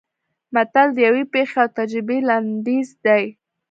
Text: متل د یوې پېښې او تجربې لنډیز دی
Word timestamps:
متل 0.53 0.87
د 0.93 0.97
یوې 1.07 1.23
پېښې 1.33 1.57
او 1.63 1.67
تجربې 1.77 2.17
لنډیز 2.29 2.89
دی 3.05 3.23